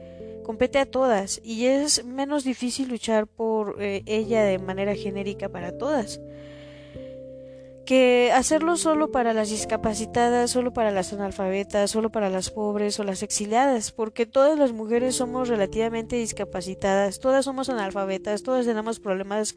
compete 0.44 0.78
a 0.78 0.86
todas 0.86 1.42
y 1.44 1.66
es 1.66 2.06
menos 2.06 2.44
difícil 2.44 2.90
luchar 2.90 3.26
por 3.26 3.82
eh, 3.82 4.04
ella 4.06 4.44
de 4.44 4.60
manera 4.60 4.94
genérica 4.94 5.50
para 5.50 5.76
todas 5.76 6.22
que 7.86 8.32
hacerlo 8.34 8.78
solo 8.78 9.12
para 9.12 9.34
las 9.34 9.50
discapacitadas, 9.50 10.52
solo 10.52 10.74
para 10.74 10.92
las 10.92 11.14
analfabetas, 11.14 11.92
solo 11.92 12.12
para 12.12 12.30
las 12.30 12.50
pobres 12.50 13.00
o 13.00 13.04
las 13.04 13.24
exiliadas, 13.24 13.92
porque 13.92 14.26
todas 14.26 14.58
las 14.58 14.72
mujeres 14.72 15.16
somos 15.16 15.50
relativamente 15.50 16.16
discapacitadas, 16.16 17.20
todas 17.20 17.46
somos 17.46 17.70
analfabetas, 17.70 18.44
todas 18.44 18.66
tenemos 18.66 19.00
problemas 19.00 19.56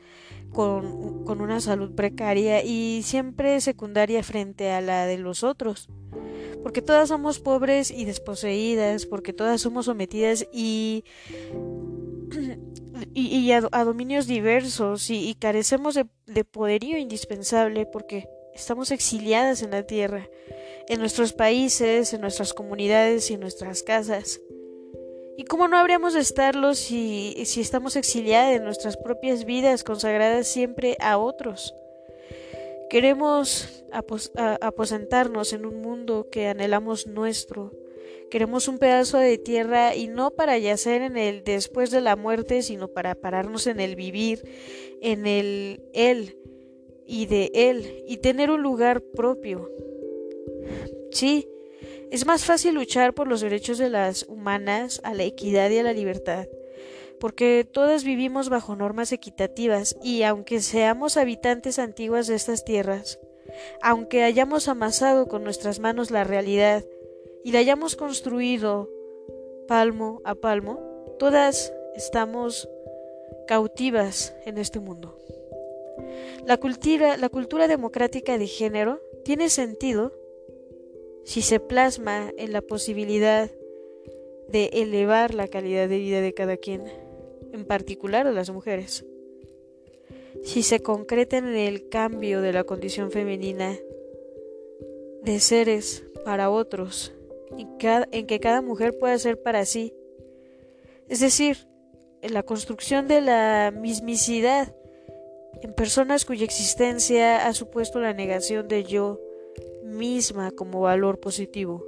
con, 0.53 1.25
con 1.25 1.41
una 1.41 1.61
salud 1.61 1.95
precaria 1.95 2.63
y 2.65 3.03
siempre 3.05 3.61
secundaria 3.61 4.23
frente 4.23 4.71
a 4.71 4.81
la 4.81 5.07
de 5.07 5.19
los 5.19 5.45
otros 5.45 5.89
porque 6.63 6.83
todas 6.83 7.11
somos 7.11 7.39
pobres 7.39 7.93
y 7.93 8.07
desposeídas, 8.07 9.07
porque 9.07 9.33
todas 9.33 9.61
somos 9.61 9.85
sometidas 9.85 10.49
y, 10.53 11.05
y, 13.15 13.51
a, 13.53 13.61
dominios 13.61 14.27
diversos 14.27 15.11
y, 15.11 15.35
carecemos 15.35 15.95
de, 15.95 16.07
de 16.27 16.45
poderío 16.45 16.99
indispensable 16.99 17.87
porque 17.87 18.29
estamos 18.55 18.91
exiliadas 18.91 19.63
en 19.63 19.71
la 19.71 19.85
tierra, 19.85 20.29
en 20.89 21.01
nuestros 21.01 21.33
países, 21.33 22.13
en 22.13 22.21
nuestras 22.21 22.55
comunidades 22.55 23.31
y 23.31 23.35
en 23.35 23.41
nuestras 23.41 23.83
casas. 23.83 24.41
¿Y 25.39 25.45
cómo 25.45 25.69
no 25.69 25.77
habríamos 25.77 26.15
de 26.15 26.21
estarlo 26.21 26.75
si 26.75 27.35
estamos 27.37 27.97
exiliadas 27.97 28.57
en 28.57 28.65
nuestras 28.65 28.97
propias 28.97 29.45
vidas, 29.45 29.85
consagradas 29.85 30.47
siempre 30.49 30.97
a 30.99 31.19
otros? 31.19 31.75
Queremos 32.89 33.85
aposentarnos 34.61 35.53
en 35.53 35.67
un 35.67 35.83
mundo 35.83 36.29
que 36.31 36.49
anhelamos 36.49 37.07
nuestro. 37.07 37.73
Queremos 38.31 38.69
un 38.69 38.79
pedazo 38.79 39.19
de 39.19 39.39
tierra 39.39 39.95
y 39.95 40.09
no 40.09 40.31
para 40.31 40.59
yacer 40.59 41.03
en 41.03 41.17
el 41.17 41.45
después 41.45 41.91
de 41.91 42.01
la 42.01 42.17
muerte, 42.17 42.63
sino 42.63 42.89
para 42.89 43.15
pararnos 43.15 43.67
en 43.67 43.81
el 43.81 43.97
vivir, 43.97 44.43
en 45.01 45.27
el 45.27 45.83
él 45.93 46.37
y 47.07 47.27
de 47.27 47.51
él 47.55 48.05
y 48.07 48.19
tener 48.19 48.51
un 48.51 48.63
lugar 48.63 49.01
propio. 49.01 49.71
Sí, 51.13 51.49
es 52.11 52.27
más 52.27 52.45
fácil 52.45 52.75
luchar 52.75 53.15
por 53.15 53.29
los 53.29 53.41
derechos 53.41 53.79
de 53.79 53.91
las 53.91 54.25
humanas, 54.29 55.01
a 55.05 55.15
la 55.15 55.25
equidad 55.25 55.71
y 55.71 55.79
a 55.79 55.83
la 55.83 55.93
libertad 55.93 56.47
porque 57.19 57.67
todas 57.71 58.05
vivimos 58.05 58.49
bajo 58.49 58.77
normas 58.77 59.13
equitativas 59.13 59.97
y 60.03 60.23
aunque 60.23 60.61
seamos 60.61 61.17
habitantes 61.17 61.79
antiguas 61.79 62.27
de 62.27 62.35
estas 62.35 62.65
tierras, 62.65 63.19
aunque 63.83 64.23
hayamos 64.23 64.69
amasado 64.69 65.27
con 65.27 65.45
nuestras 65.45 65.79
manos 65.79 66.11
la 66.11 66.25
realidad 66.25 66.85
y 67.47 67.53
la 67.53 67.61
hayamos 67.61 67.95
construido 67.95 68.91
palmo 69.69 70.21
a 70.25 70.35
palmo, 70.35 70.81
todas 71.17 71.73
estamos 71.95 72.69
cautivas 73.47 74.35
en 74.47 74.59
este 74.59 74.81
mundo. 74.81 75.17
La 76.45 76.57
cultura, 76.57 77.69
democrática 77.69 78.37
de 78.37 78.49
género 78.49 79.01
tiene 79.25 79.49
sentido 79.49 80.13
si 81.23 81.41
se 81.41 81.61
plasma 81.61 82.33
en 82.37 82.53
la 82.53 82.63
posibilidad 82.63 83.49
de 84.49 84.65
elevar 84.73 85.33
la 85.33 85.47
calidad 85.47 85.89
de 85.89 85.99
vida 85.99 86.21
de 86.21 86.35
cada 86.35 86.57
quien 86.57 86.83
en 87.53 87.65
particular 87.65 88.27
de 88.27 88.33
las 88.33 88.51
mujeres. 88.51 89.05
Si 90.43 90.65
se 90.65 90.81
concretan 90.81 91.47
en 91.47 91.55
el 91.55 91.89
cambio 91.89 92.41
de 92.41 92.53
la 92.53 92.65
condición 92.65 93.13
femenina 93.13 93.79
de 95.23 95.39
seres 95.39 96.03
para 96.25 96.51
otros, 96.51 97.13
en, 97.57 98.27
que 98.27 98.41
cada 98.41 98.63
mujer 98.63 98.99
pueda 98.99 99.19
ser 99.19 99.41
para 99.43 99.65
sí, 99.65 99.95
es 101.09 101.21
decir, 101.21 101.69
en 102.23 102.35
la 102.35 102.43
construcción 102.43 103.07
de 103.07 103.21
la 103.21 103.73
mismicidad 103.75 104.75
en 105.63 105.73
personas 105.73 106.25
cuya 106.25 106.45
existencia 106.45 107.47
ha 107.47 107.55
supuesto 107.55 108.01
la 108.01 108.13
negación 108.13 108.69
de 108.69 108.85
yo 108.85 109.21
misma 109.85 110.51
como 110.51 110.81
valor 110.81 111.21
positivo. 111.21 111.85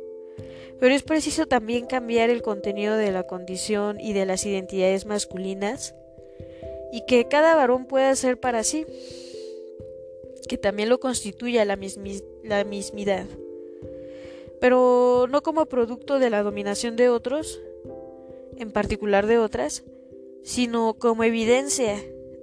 Pero 0.81 0.95
es 0.95 1.03
preciso 1.03 1.47
también 1.47 1.87
cambiar 1.87 2.31
el 2.31 2.43
contenido 2.43 2.97
de 2.97 3.11
la 3.11 3.25
condición 3.25 4.01
y 4.01 4.13
de 4.13 4.27
las 4.27 4.47
identidades 4.47 5.07
masculinas 5.07 5.95
y 6.93 7.05
que 7.07 7.27
cada 7.27 7.55
varón 7.57 7.87
pueda 7.87 8.15
ser 8.15 8.39
para 8.39 8.63
sí, 8.63 8.87
que 10.49 10.57
también 10.57 10.89
lo 10.89 11.01
constituya 11.01 11.65
la, 11.65 11.79
la 12.45 12.65
mismidad, 12.65 13.27
pero 14.61 15.27
no 15.29 15.43
como 15.43 15.67
producto 15.67 16.19
de 16.19 16.31
la 16.31 16.43
dominación 16.43 16.97
de 16.97 17.09
otros, 17.09 17.61
en 18.57 18.73
particular 18.73 19.27
de 19.27 19.39
otras, 19.39 19.85
sino 20.43 20.95
como 20.95 21.25
evidencia 21.25 21.97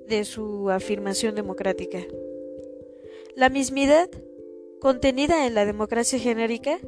de 0.08 0.26
su 0.26 0.70
afirmación 0.70 1.36
democrática. 1.36 2.00
La 3.36 3.50
mismidad, 3.50 4.10
contenida 4.80 5.48
en 5.48 5.56
la 5.56 5.66
democracia 5.66 6.20
genérica, 6.20 6.80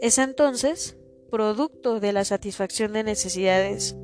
es 0.00 0.18
entonces 0.18 0.96
producto 1.30 1.98
de 1.98 2.12
la 2.12 2.24
satisfacción 2.24 2.92
de 2.92 3.02
necesidades, 3.02 3.96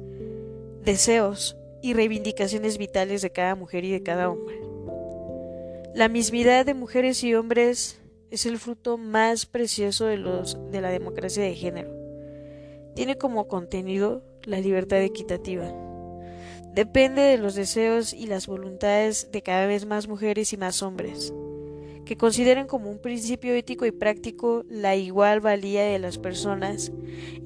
deseos 0.84 1.56
y 1.82 1.94
reivindicaciones 1.94 2.78
vitales 2.78 3.22
de 3.22 3.30
cada 3.30 3.54
mujer 3.54 3.84
y 3.84 3.92
de 3.92 4.02
cada 4.02 4.28
hombre. 4.28 4.60
La 5.94 6.08
mismidad 6.08 6.66
de 6.66 6.74
mujeres 6.74 7.22
y 7.22 7.34
hombres 7.34 8.00
es 8.30 8.46
el 8.46 8.58
fruto 8.58 8.96
más 8.98 9.46
precioso 9.46 10.06
de, 10.06 10.16
los, 10.16 10.56
de 10.70 10.80
la 10.80 10.90
democracia 10.90 11.42
de 11.42 11.54
género. 11.54 11.90
Tiene 12.94 13.16
como 13.16 13.48
contenido 13.48 14.22
la 14.44 14.60
libertad 14.60 15.02
equitativa. 15.02 15.72
Depende 16.74 17.22
de 17.22 17.38
los 17.38 17.54
deseos 17.54 18.12
y 18.12 18.26
las 18.26 18.46
voluntades 18.46 19.30
de 19.32 19.42
cada 19.42 19.66
vez 19.66 19.86
más 19.86 20.08
mujeres 20.08 20.52
y 20.52 20.56
más 20.56 20.82
hombres 20.82 21.32
que 22.10 22.16
consideren 22.16 22.66
como 22.66 22.90
un 22.90 22.98
principio 22.98 23.54
ético 23.54 23.86
y 23.86 23.92
práctico 23.92 24.64
la 24.68 24.96
igual 24.96 25.38
valía 25.38 25.84
de 25.84 26.00
las 26.00 26.18
personas 26.18 26.90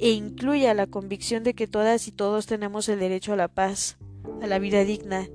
e 0.00 0.08
incluya 0.12 0.72
la 0.72 0.86
convicción 0.86 1.44
de 1.44 1.52
que 1.52 1.66
todas 1.66 2.08
y 2.08 2.12
todos 2.12 2.46
tenemos 2.46 2.88
el 2.88 2.98
derecho 2.98 3.34
a 3.34 3.36
la 3.36 3.48
paz, 3.48 3.98
a 4.40 4.46
la 4.46 4.58
vida 4.58 4.82
digna, 4.84 5.28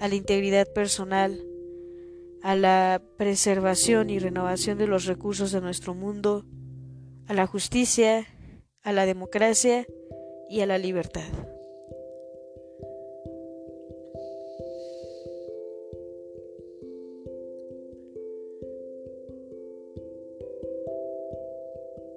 a 0.00 0.08
la 0.08 0.16
integridad 0.16 0.70
personal, 0.70 1.42
a 2.44 2.54
la 2.54 3.00
preservación 3.16 4.10
y 4.10 4.18
renovación 4.18 4.76
de 4.76 4.86
los 4.86 5.06
recursos 5.06 5.50
de 5.50 5.62
nuestro 5.62 5.94
mundo, 5.94 6.44
a 7.26 7.32
la 7.32 7.46
justicia, 7.46 8.26
a 8.82 8.92
la 8.92 9.06
democracia 9.06 9.86
y 10.50 10.60
a 10.60 10.66
la 10.66 10.76
libertad. 10.76 11.22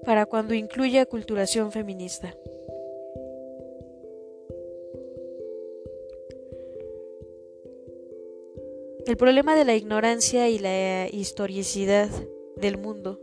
Para 0.03 0.25
cuando 0.25 0.53
incluya 0.53 1.05
culturación 1.05 1.71
feminista. 1.71 2.35
El 9.07 9.15
problema 9.15 9.55
de 9.55 9.63
la 9.63 9.73
ignorancia 9.73 10.49
y 10.49 10.59
la 10.59 11.07
historicidad 11.07 12.09
del 12.57 12.77
mundo 12.77 13.21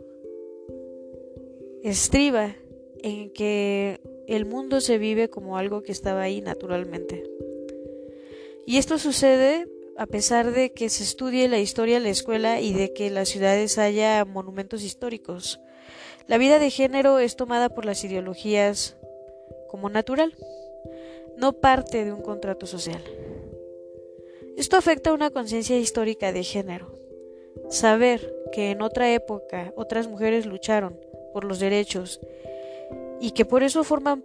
estriba 1.83 2.55
en 3.03 3.29
que 3.29 4.01
el 4.27 4.47
mundo 4.47 4.81
se 4.81 4.97
vive 4.97 5.29
como 5.29 5.59
algo 5.59 5.83
que 5.83 5.91
estaba 5.91 6.23
ahí 6.23 6.41
naturalmente. 6.41 7.23
Y 8.65 8.77
esto 8.77 8.97
sucede 8.97 9.67
a 9.95 10.07
pesar 10.07 10.53
de 10.53 10.73
que 10.73 10.89
se 10.89 11.03
estudie 11.03 11.47
la 11.47 11.59
historia 11.59 11.97
en 11.97 12.03
la 12.03 12.09
escuela 12.09 12.61
y 12.61 12.73
de 12.73 12.91
que 12.91 13.05
en 13.05 13.13
las 13.13 13.29
ciudades 13.29 13.77
haya 13.77 14.25
monumentos 14.25 14.81
históricos. 14.81 15.59
La 16.25 16.39
vida 16.39 16.57
de 16.57 16.71
género 16.71 17.19
es 17.19 17.35
tomada 17.35 17.69
por 17.69 17.85
las 17.85 18.03
ideologías 18.03 18.97
como 19.69 19.91
natural, 19.91 20.33
no 21.37 21.53
parte 21.53 22.05
de 22.05 22.11
un 22.11 22.23
contrato 22.23 22.65
social. 22.65 23.03
Esto 24.57 24.77
afecta 24.77 25.09
a 25.09 25.13
una 25.13 25.31
conciencia 25.31 25.77
histórica 25.77 26.31
de 26.31 26.43
género. 26.43 26.97
Saber 27.69 28.33
que 28.51 28.71
en 28.71 28.81
otra 28.81 29.13
época 29.13 29.73
otras 29.75 30.07
mujeres 30.07 30.45
lucharon 30.45 30.99
por 31.33 31.43
los 31.43 31.59
derechos 31.59 32.21
y 33.19 33.31
que 33.31 33.45
por 33.45 33.63
eso 33.63 33.83
forman 33.83 34.23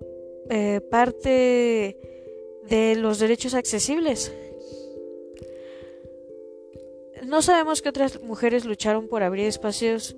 eh, 0.49 0.81
parte 0.91 1.97
de 2.69 2.97
los 2.97 3.19
derechos 3.19 3.55
accesibles. 3.55 4.33
No 7.25 7.43
sabemos 7.43 7.83
que 7.83 7.89
otras 7.89 8.21
mujeres 8.23 8.65
lucharon 8.65 9.09
por 9.09 9.23
abrir 9.23 9.47
espacios 9.47 10.17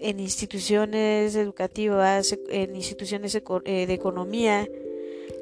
en 0.00 0.20
instituciones 0.20 1.34
educativas, 1.34 2.36
en 2.48 2.76
instituciones 2.76 3.34
eh, 3.34 3.86
de 3.86 3.94
economía, 3.94 4.68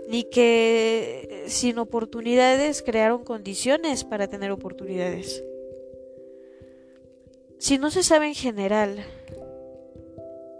ni 0.09 0.25
que 0.25 1.45
sin 1.47 1.79
oportunidades 1.79 2.83
crearon 2.83 3.25
condiciones 3.25 4.05
para 4.05 4.29
tener 4.29 4.51
oportunidades. 4.51 5.43
Si 7.59 7.79
no 7.79 7.91
se 7.91 8.03
sabe 8.03 8.27
en 8.27 8.35
general, 8.35 9.05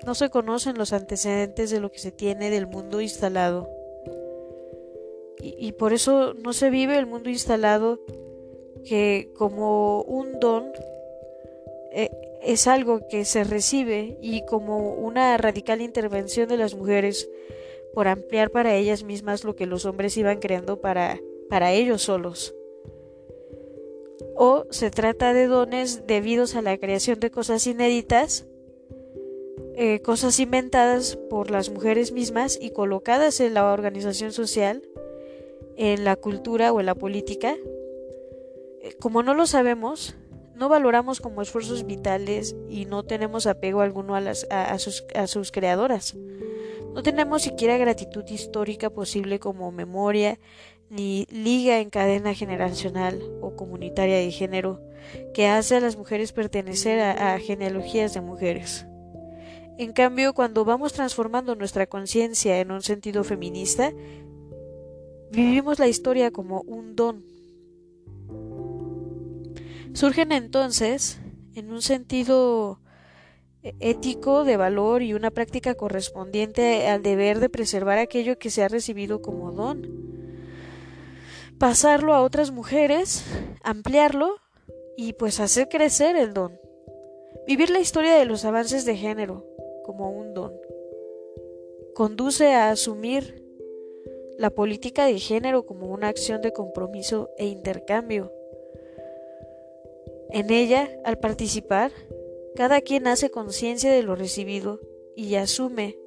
no 0.07 0.15
se 0.15 0.31
conocen 0.31 0.79
los 0.79 0.93
antecedentes 0.93 1.71
de 1.71 1.81
lo 1.81 1.91
que 1.91 1.99
se 1.99 2.13
tiene 2.13 2.51
del 2.51 2.67
mundo 2.67 3.01
instalado. 3.01 3.69
Y, 5.41 5.73
por 5.73 5.93
eso 5.93 6.33
no 6.33 6.55
se 6.55 6.71
vive 6.71 6.97
el 6.97 7.05
mundo 7.05 7.29
instalado 7.29 8.01
que 8.87 9.31
como 9.37 10.01
un 10.03 10.41
don 10.41 10.73
eh, 11.93 12.09
es 12.43 12.67
algo 12.67 13.07
que 13.09 13.27
se 13.27 13.45
recibe 13.45 14.17
y 14.23 14.47
como 14.47 14.95
una 14.95 15.37
radical 15.37 15.83
intervención 15.83 16.49
de 16.49 16.57
las 16.57 16.75
mujeres 16.75 17.29
por 17.95 18.09
ampliar 18.09 18.51
para 18.51 18.75
ellas 18.75 19.05
mismas 19.05 19.45
lo 19.45 19.57
que 19.57 19.67
los 19.67 19.87
hombres 19.87 20.17
iban 20.17 20.41
creando 20.41 20.81
para, 20.81 21.21
para 21.49 21.73
ellos 21.73 22.03
solos. 22.03 22.55
O 24.37 24.67
se 24.71 24.91
trata 24.91 25.33
de 25.33 25.47
dones 25.47 26.07
debidos 26.07 26.57
a 26.57 26.63
la 26.63 26.77
creación 26.79 27.21
de 27.21 27.31
cosas 27.31 27.67
inéditas, 27.67 28.47
eh, 29.77 30.01
cosas 30.01 30.39
inventadas 30.41 31.17
por 31.31 31.51
las 31.51 31.71
mujeres 31.71 32.13
mismas 32.13 32.59
y 32.61 32.71
colocadas 32.71 33.41
en 33.41 33.55
la 33.55 33.73
organización 33.73 34.33
social, 34.33 34.83
en 35.77 36.05
la 36.05 36.17
cultura 36.17 36.73
o 36.73 36.81
en 36.81 36.87
la 36.87 36.95
política. 36.95 37.57
Eh, 38.83 38.95
como 39.01 39.23
no 39.23 39.35
lo 39.35 39.47
sabemos, 39.47 40.17
no 40.55 40.69
valoramos 40.69 41.21
como 41.21 41.43
esfuerzos 41.43 41.87
vitales 41.87 42.55
y 42.69 42.85
no 42.87 43.05
tenemos 43.05 43.47
apego 43.47 43.81
alguno 43.81 44.15
a, 44.15 44.21
las, 44.21 44.47
a, 44.51 44.79
sus, 44.79 45.05
a 45.15 45.27
sus 45.27 45.51
creadoras. 45.51 46.15
No 46.95 47.03
tenemos 47.03 47.43
siquiera 47.43 47.77
gratitud 47.77 48.25
histórica 48.29 48.89
posible 48.89 49.41
como 49.41 49.73
memoria, 49.73 50.39
ni 50.89 51.27
liga 51.29 51.81
en 51.81 51.91
cadena 51.91 52.35
generacional 52.35 53.21
o 53.41 53.57
comunitaria 53.57 54.19
de 54.19 54.31
género 54.31 54.81
que 55.35 55.49
hace 55.49 55.77
a 55.77 55.81
las 55.81 55.97
mujeres 55.97 56.33
pertenecer 56.33 57.01
a, 57.01 57.37
genealogías 57.41 58.15
de 58.15 58.21
mujeres. 58.21 58.87
En 59.77 59.93
cambio, 59.93 60.35
cuando 60.35 60.65
vamos 60.65 60.93
transformando 60.93 61.57
nuestra 61.57 61.87
conciencia 61.87 62.61
en 62.61 62.71
un 62.71 62.83
sentido 62.83 63.25
feminista, 63.25 63.93
vivimos 65.33 65.81
la 65.81 65.89
historia 65.89 66.31
como 66.31 66.61
un 66.61 66.95
don. 66.95 67.25
Surgen 69.95 70.31
entonces, 70.31 71.19
en 71.57 71.73
un 71.73 71.83
sentido 71.83 72.81
ético 73.81 74.45
de 74.45 74.57
valor 74.57 75.03
y 75.03 75.15
una 75.15 75.31
práctica 75.31 75.75
correspondiente 75.75 76.87
al 76.87 77.03
deber 77.03 77.41
de 77.41 77.49
preservar 77.49 77.99
aquello 77.99 78.39
que 78.39 78.51
se 78.51 78.63
ha 78.63 78.69
recibido 78.69 79.23
como 79.23 79.53
don. 79.53 79.91
Pasarlo 81.59 82.15
a 82.15 82.23
otras 82.23 82.51
mujeres, 82.51 83.25
ampliarlo 83.63 84.37
y 84.97 85.15
pues 85.15 85.41
hacer 85.41 85.69
crecer 85.69 86.17
el 86.17 86.35
don. 86.35 86.61
Vivir 87.47 87.71
la 87.71 87.81
historia 87.81 88.17
de 88.17 88.25
los 88.27 88.45
avances 88.45 88.85
de 88.85 88.97
género 88.97 89.47
como 89.85 90.11
un 90.11 90.35
don. 90.35 90.53
Conduce 91.95 92.53
a 92.53 92.71
asumir 92.71 93.43
la 94.39 94.51
política 94.51 95.07
de 95.07 95.19
género 95.19 95.65
como 95.65 95.87
una 95.87 96.09
acción 96.09 96.43
de 96.43 96.53
compromiso 96.53 97.31
e 97.39 97.47
intercambio. 97.47 98.33
En 100.31 100.51
ella, 100.51 100.91
al 101.05 101.19
participar, 101.19 101.93
cada 102.55 102.81
quien 102.81 103.07
hace 103.09 103.31
conciencia 103.31 103.93
de 103.93 104.03
lo 104.03 104.15
recibido 104.15 104.81
y 105.17 105.35
asume 105.35 105.99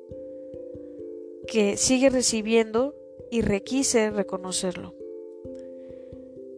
que 1.48 1.78
sigue 1.78 2.10
recibiendo 2.10 2.96
y 3.30 3.42
requise 3.42 4.12
reconocerlo. 4.12 4.96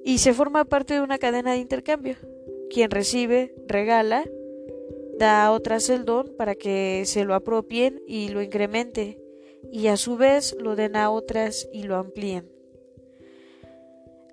Y 0.04 0.20
se 0.20 0.34
forma 0.34 0.66
parte 0.66 0.96
de 0.96 1.02
una 1.02 1.18
cadena 1.18 1.54
de 1.54 1.60
intercambio. 1.60 2.16
Quien 2.70 2.92
recibe, 2.92 3.54
regala, 3.68 4.26
da 5.18 5.46
a 5.46 5.52
otras 5.52 5.90
el 5.90 6.06
don 6.06 6.36
para 6.38 6.56
que 6.56 7.04
se 7.06 7.26
lo 7.26 7.34
apropien 7.34 8.02
y 8.08 8.30
lo 8.30 8.42
incremente, 8.42 9.20
y 9.72 9.88
a 9.88 9.98
su 9.98 10.18
vez 10.18 10.56
lo 10.60 10.76
den 10.76 10.96
a 10.96 11.10
otras 11.10 11.68
y 11.74 11.84
lo 11.84 11.98
amplíen. 11.98 12.50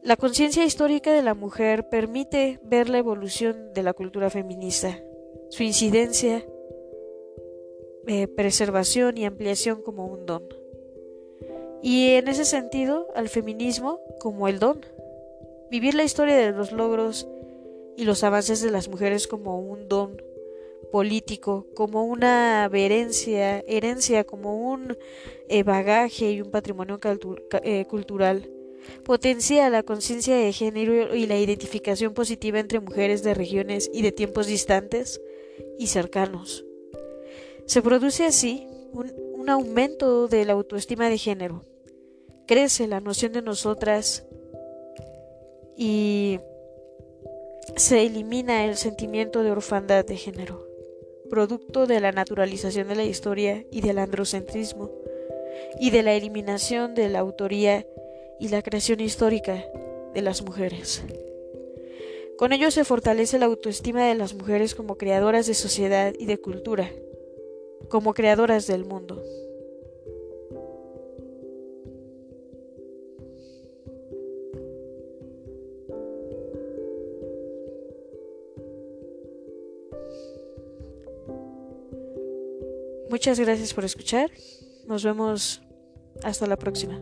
La 0.02 0.16
conciencia 0.16 0.64
histórica 0.64 1.12
de 1.12 1.22
la 1.22 1.34
mujer 1.34 1.88
permite 1.88 2.60
ver 2.62 2.88
la 2.88 2.98
evolución 2.98 3.72
de 3.74 3.82
la 3.82 3.92
cultura 3.92 4.30
feminista 4.30 5.02
su 5.50 5.62
incidencia, 5.62 6.44
eh, 8.06 8.28
preservación 8.28 9.18
y 9.18 9.24
ampliación 9.24 9.82
como 9.82 10.06
un 10.06 10.26
don. 10.26 10.42
Y 11.82 12.10
en 12.10 12.28
ese 12.28 12.44
sentido, 12.44 13.08
al 13.14 13.28
feminismo 13.28 14.00
como 14.18 14.48
el 14.48 14.58
don. 14.58 14.84
Vivir 15.70 15.94
la 15.94 16.04
historia 16.04 16.36
de 16.36 16.52
los 16.52 16.72
logros 16.72 17.28
y 17.96 18.04
los 18.04 18.22
avances 18.24 18.62
de 18.62 18.70
las 18.70 18.88
mujeres 18.88 19.26
como 19.26 19.58
un 19.58 19.88
don 19.88 20.22
político, 20.92 21.66
como 21.74 22.04
una 22.04 22.70
herencia, 22.72 23.60
herencia 23.66 24.24
como 24.24 24.70
un 24.70 24.96
eh, 25.48 25.62
bagaje 25.62 26.30
y 26.30 26.40
un 26.40 26.50
patrimonio 26.50 26.98
eh, 27.62 27.84
cultural 27.86 28.50
potencia 29.04 29.68
la 29.70 29.82
conciencia 29.82 30.36
de 30.36 30.52
género 30.52 31.14
y 31.14 31.26
la 31.26 31.38
identificación 31.38 32.14
positiva 32.14 32.58
entre 32.58 32.80
mujeres 32.80 33.22
de 33.22 33.34
regiones 33.34 33.90
y 33.92 34.02
de 34.02 34.12
tiempos 34.12 34.46
distantes 34.46 35.20
y 35.78 35.86
cercanos. 35.88 36.64
Se 37.66 37.82
produce 37.82 38.24
así 38.24 38.66
un, 38.92 39.48
aumento 39.48 40.26
de 40.26 40.44
la 40.44 40.54
autoestima 40.54 41.08
de 41.08 41.18
género. 41.18 41.62
Crece 42.48 42.88
la 42.88 43.00
noción 43.00 43.32
de 43.32 43.42
nosotras 43.42 44.24
y 45.76 46.40
se 47.76 48.04
elimina 48.04 48.64
el 48.64 48.76
sentimiento 48.76 49.44
de 49.44 49.52
orfandad 49.52 50.04
de 50.04 50.16
género, 50.16 50.66
producto 51.30 51.86
de 51.86 52.00
la 52.00 52.10
naturalización 52.10 52.88
de 52.88 52.96
la 52.96 53.04
historia 53.04 53.64
y 53.70 53.82
del 53.82 53.98
androcentrismo, 53.98 54.90
y 55.78 55.90
de 55.90 56.02
la 56.02 56.14
eliminación 56.14 56.96
de 56.96 57.08
la 57.08 57.20
autoría 57.20 57.86
y 58.40 58.48
la 58.48 58.62
creación 58.62 58.98
histórica 58.98 59.64
de 60.12 60.22
las 60.22 60.42
mujeres. 60.42 61.04
Con 62.36 62.52
ello 62.52 62.70
se 62.70 62.84
fortalece 62.84 63.38
la 63.38 63.46
autoestima 63.46 64.06
de 64.06 64.14
las 64.14 64.34
mujeres 64.34 64.74
como 64.74 64.98
creadoras 64.98 65.46
de 65.46 65.54
sociedad 65.54 66.12
y 66.18 66.26
de 66.26 66.38
cultura, 66.38 66.90
como 67.88 68.12
creadoras 68.12 68.66
del 68.66 68.84
mundo. 68.84 69.22
Muchas 83.08 83.40
gracias 83.40 83.72
por 83.72 83.86
escuchar. 83.86 84.30
Nos 84.86 85.02
vemos 85.02 85.62
hasta 86.22 86.46
la 86.46 86.58
próxima. 86.58 87.00